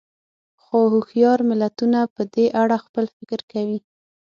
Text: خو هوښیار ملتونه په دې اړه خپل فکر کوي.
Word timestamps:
خو 0.63 0.77
هوښیار 0.93 1.39
ملتونه 1.51 1.99
په 2.13 2.21
دې 2.33 2.45
اړه 2.61 2.77
خپل 2.85 3.05
فکر 3.15 3.39
کوي. 3.51 3.79